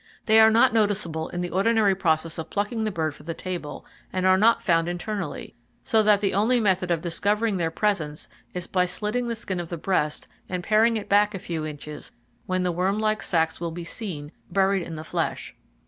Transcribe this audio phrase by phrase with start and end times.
[0.25, 3.85] They are not noticeable in the ordinary process of plucking the bird for the table,
[4.11, 7.69] and are not found internally, so [Page 87] that the only method of discovering their
[7.69, 11.67] presence is by slitting the skin of the breast and paring it back a few
[11.67, 12.11] inches
[12.47, 15.53] when the worm like sacs will be seen buried in the flesh.